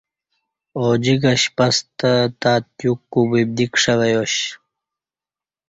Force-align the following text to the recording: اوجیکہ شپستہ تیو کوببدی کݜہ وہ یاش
اوجیکہ 0.79 1.31
شپستہ 1.41 2.13
تیو 2.77 2.93
کوببدی 3.11 3.65
کݜہ 3.73 3.93
وہ 3.99 4.07
یاش 4.11 4.33